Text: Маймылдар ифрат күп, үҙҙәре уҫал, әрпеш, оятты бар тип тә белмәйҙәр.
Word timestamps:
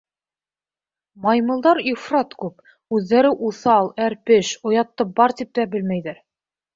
Маймылдар 1.25 1.81
ифрат 1.91 2.33
күп, 2.43 2.55
үҙҙәре 2.99 3.31
уҫал, 3.49 3.91
әрпеш, 4.07 4.49
оятты 4.71 5.07
бар 5.21 5.35
тип 5.43 5.53
тә 5.59 5.67
белмәйҙәр. 5.75 6.19